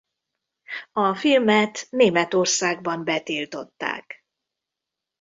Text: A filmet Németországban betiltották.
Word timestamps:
A 0.91 1.15
filmet 1.15 1.87
Németországban 1.89 3.03
betiltották. 3.03 4.25